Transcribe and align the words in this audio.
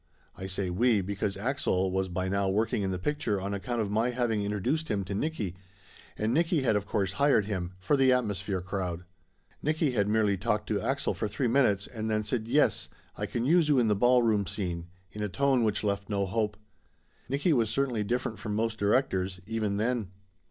I 0.35 0.47
say 0.47 0.71
"we" 0.71 1.01
because 1.01 1.37
Axel 1.37 1.91
was 1.91 2.09
by 2.09 2.27
now 2.27 2.49
working 2.49 2.81
in 2.81 2.89
the 2.89 2.97
pic 2.97 3.19
ture 3.19 3.39
on 3.39 3.53
account 3.53 3.81
of 3.81 3.91
my 3.91 4.09
having 4.09 4.41
introduced 4.41 4.89
him 4.89 5.03
to 5.03 5.13
Nicky 5.13 5.55
and 6.17 6.33
Nicky 6.33 6.63
had 6.63 6.75
of 6.75 6.87
course 6.87 7.13
hired 7.21 7.45
him 7.45 7.73
for 7.79 7.95
the 7.95 8.09
atmos 8.09 8.41
phere 8.41 8.61
crowd. 8.61 9.03
Nicky 9.61 9.91
had 9.91 10.07
merely 10.07 10.37
talked 10.37 10.65
to 10.69 10.81
Axel 10.81 11.13
for 11.13 11.27
three 11.27 11.45
minutes 11.47 11.85
and 11.85 12.09
then 12.09 12.23
said, 12.23 12.47
"Yes, 12.47 12.89
I 13.15 13.27
can 13.27 13.45
use 13.45 13.69
you 13.69 13.77
in 13.77 13.89
the 13.89 13.95
ballroom 13.95 14.47
scene," 14.47 14.87
in 15.11 15.21
a 15.21 15.29
tone 15.29 15.63
which 15.63 15.83
left 15.83 16.09
no 16.09 16.25
hope. 16.25 16.57
Nicky 17.29 17.53
was 17.53 17.69
certainly 17.69 18.03
different 18.03 18.39
from 18.39 18.55
most 18.55 18.79
directors, 18.79 19.39
even 19.45 19.77
then. 19.77 20.09